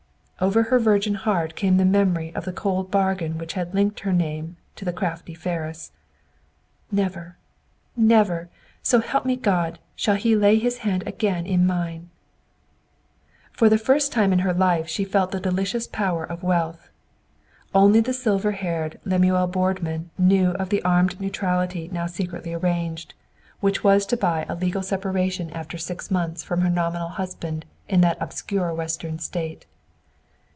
[0.43, 4.11] Over her virgin heart came the memory of the cold bargain which had linked her
[4.11, 5.91] name to the crafty Ferris.
[6.91, 7.37] "Never,
[7.95, 8.49] never,
[8.81, 9.77] so help me, God!
[9.95, 12.09] shall he lay his hand again in mine!"
[13.51, 16.89] For the first time in her life she felt the delicious power of wealth.
[17.75, 23.13] Only the silver haired Lemuel Boardman knew of the armed neutrality now secretly arranged,
[23.59, 28.01] which was to buy a legal separation after six months from her nominal husband in
[28.01, 29.67] that obscure Western State.